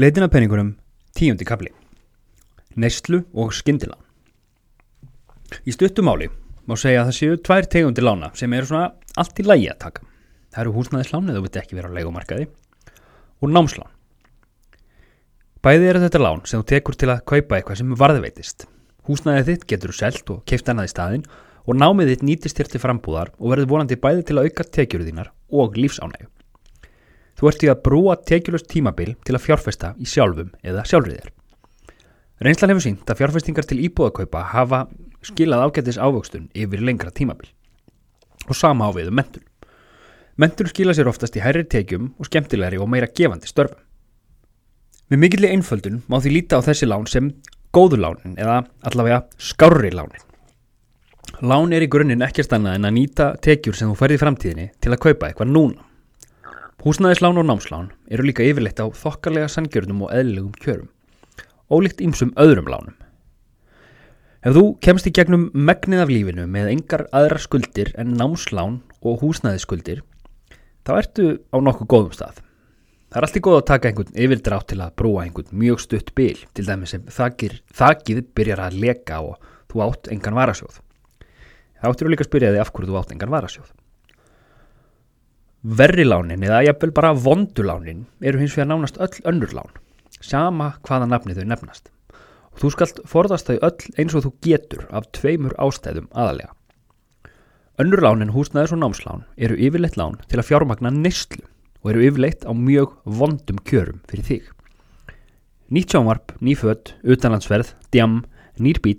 [0.00, 0.70] Leitin af peningunum,
[1.12, 1.68] tíundi kapli.
[2.80, 4.00] Neyslu og skindilán.
[5.68, 6.30] Í stuttumáli
[6.64, 8.86] má segja að það séu tvær tegundi lána sem eru svona
[9.20, 10.06] allt í lægi að taka.
[10.48, 12.48] Það eru húsnæðislán eða þú veit ekki vera á leikumarkaði
[13.44, 13.92] og námslán.
[15.60, 18.68] Bæði eru þetta lán sem þú tekur til að kaupa eitthvað sem varðveitist.
[19.04, 21.32] Húsnæðið þitt getur þú selt og keift annað í staðinn
[21.68, 25.10] og námið þitt nýtist þér til frambúðar og verður vonandi bæði til að auka tekjuru
[25.10, 26.32] þínar og lífsánægu.
[27.42, 31.32] Þú ert í að brúa tekjulust tímabil til að fjárfesta í sjálfum eða sjálfriðir.
[32.38, 34.84] Reynslan hefur sínt að fjárfestingar til íbúðakaupa hafa
[35.26, 37.50] skilað ágættis ávöxtun yfir lengra tímabil.
[38.46, 39.42] Og sama á við um mentun.
[40.38, 43.82] Mentun skila sér oftast í hærri tekjum og skemmtilegri og meira gefandi störfum.
[45.10, 47.34] Með mikilli einföldun má því líta á þessi lán sem
[47.74, 50.22] góðulánin eða allavega skárri lánin.
[51.42, 54.94] Lán er í grunninn ekkert annað en að nýta tekjur sem þú færði framtíðinni til
[54.94, 55.90] að kaupa eitthvað núna.
[56.82, 60.88] Húsnæðislán og námslán eru líka yfirleitt á þokkarlega sangjörnum og eðlilegum kjörum.
[61.70, 62.96] Ólíkt ýmsum öðrum lánum.
[64.42, 69.22] Ef þú kemst í gegnum megnið af lífinu með engar aðra skuldir en námslán og
[69.22, 70.00] húsnæðiskuldir,
[70.82, 72.40] þá ertu á nokkuð góðum stað.
[73.12, 76.34] Það er alltið góð að taka einhvern yfirdrátt til að brúa einhvern mjög stutt bil,
[76.50, 79.38] til dæmis sem þakir, þakið byrjar að leka og
[79.70, 80.82] þú átt engan varasjóð.
[81.78, 83.70] Það áttir þú líka að spyrja þig af hverju þú átt engan varasjóð.
[85.62, 89.68] Verrilánin eða jafnvel bara vondulánin eru hins vegar nánast öll önnur lán,
[90.18, 91.92] sama hvaða nafni þau nefnast.
[92.58, 96.50] Þú skalt forðast þau öll eins og þú getur af tveimur ástæðum aðalega.
[97.78, 101.46] Önnur lán en húsnæðis og námslán eru yfirleitt lán til að fjármagna neyslu
[101.84, 104.48] og eru yfirleitt á mjög vondum kjörum fyrir þig.
[105.70, 108.24] Nýtt sjónvarp, nýfödd, utanlandsverð, djam,
[108.58, 108.98] nýr bíl,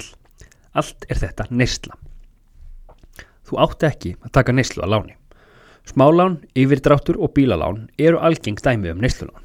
[0.71, 1.99] allt er þetta neysla.
[3.43, 5.17] Þú átti ekki að taka neyslu að láni.
[5.83, 9.43] Smálán, yfirdráttur og bílalán eru algeng dæmi um neyslulán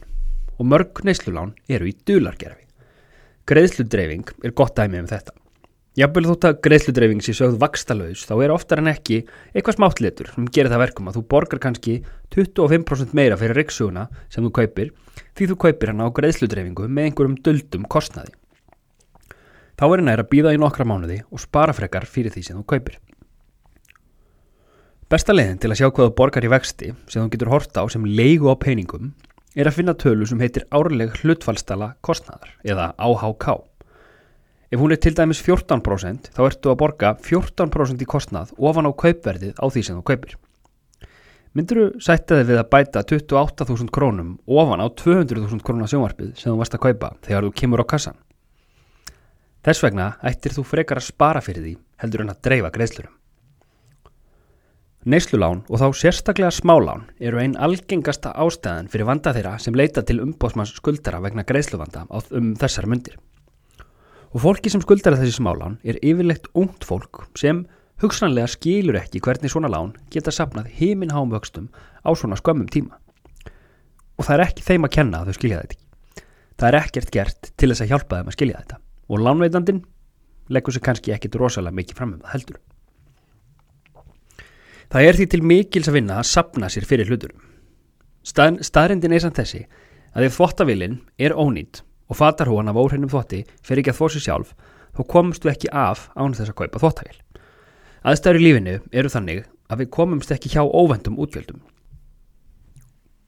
[0.58, 2.62] og mörg neyslulán eru í dulargerfi.
[3.48, 5.34] Greiðsludreifing er gott dæmi um þetta.
[5.98, 10.46] Jafnvel þótt að greiðsludreifing sé sögð vakstalauðs þá er oftar en ekki eitthvað smáttletur sem
[10.54, 11.96] gerir það verkum að þú borgar kannski
[12.36, 14.92] 25% meira fyrir ryggsuguna sem þú kaupir
[15.34, 18.30] því þú kaupir hana á greiðsludreifingu með einhverjum duldum kostnaði.
[19.74, 22.66] Þá er nær að býða í nokkra mánuði og spara frekar fyrir því sem þú
[22.76, 23.00] kaupir.
[25.08, 27.88] Besta leiðin til að sjá hvað þú borgar í vexti sem þú getur horta á
[27.88, 29.14] sem leigu á peningum
[29.56, 33.46] er að finna tölu sem heitir árleg hlutfallstala kostnaðar eða AHK.
[34.68, 38.92] Ef hún er til dæmis 14% þá ertu að borga 14% í kostnað ofan á
[38.92, 40.36] kaupverðið á því sem þú kaupir.
[41.56, 46.52] Myndur þú sætta þig við að bæta 28.000 krónum ofan á 200.000 krónar sjónvarpið sem
[46.52, 48.20] þú varst að kaupa þegar þú kemur á kassan?
[49.64, 53.17] Þess vegna ættir þú frekar að spara fyrir því heldur en að dreifa greiðslurum.
[55.06, 60.18] Neyslulán og þá sérstaklega smálán eru einn algengasta ástæðan fyrir vanda þeirra sem leita til
[60.24, 62.02] umbóðsmanns skuldara vegna greiðsluvanda
[62.34, 63.14] um þessar myndir.
[64.34, 67.62] Og fólki sem skuldara þessi smálán er yfirlegt ungt fólk sem
[68.02, 71.70] hugsanlega skilur ekki hvernig svona lán geta sapnað heiminn hámvöxtum
[72.02, 72.98] á svona skömmum tíma.
[74.18, 75.86] Og það er ekki þeim að kenna að þau skilja þetta ekki.
[76.58, 79.84] Það er ekkert gert til þess að hjálpa þeim að skilja þetta og lánveitandin
[80.50, 82.60] leggur sér kannski ekkit rosalega mikið fram um það heldur.
[84.88, 87.42] Það er því til mikils að vinna að sapna sér fyrir hluturum.
[88.24, 89.66] Stað, staðrindin er samt þessi
[90.16, 94.08] að ef þvottavilinn er ónýtt og fatar hún af óhreinum þvotti fyrir ekki að þvó
[94.14, 94.54] sér sjálf,
[94.96, 97.18] þá komumst við ekki af án þess að kaupa þvottavil.
[98.08, 101.60] Aðstæður í lífinu eru þannig að við komumst ekki hjá óvendum útgjöldum.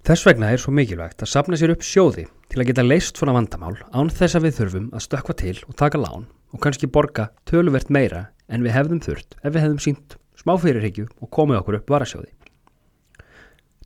[0.08, 3.34] Þess vegna er svo mikilvægt að sapna sér upp sjóði til að geta leist svona
[3.36, 6.24] vandamál án þess að við þurfum að stökka til og taka lán
[6.56, 11.06] og kannski borga töluvert meira en við hefðum þurft ef við hefðum sínt smá fyrirhyggju
[11.20, 12.32] og komið okkur upp varasjóði.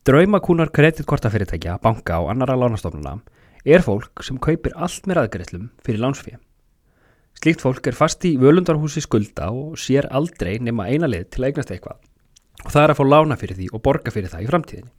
[0.04, 3.18] Draumakúnar kreditkortafyrirtækja, banka og annara lánastofnuna
[3.64, 6.40] er fólk sem kaupir allt með raðgreifslum fyrir lánsfíð.
[7.40, 11.48] Slíkt fólk er fast í völundarhúsi skulda og sér aldrei nema eina lið til að
[11.50, 12.02] eignast eitthvað
[12.64, 14.92] og það er að fá lána fyrir því og borga fyrir það í framtíðinni.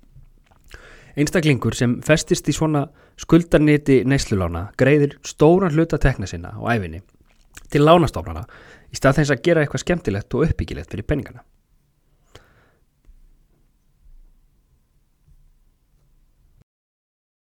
[1.15, 2.83] Einstaklingur sem festist í svona
[3.21, 6.99] skuldarniti neyslulána greiðir stóran hluta tekna sinna á æfinni
[7.71, 8.45] til lánastofnana
[8.91, 11.43] í stað þess að gera eitthvað skemmtilegt og uppbyggilegt fyrir peningana.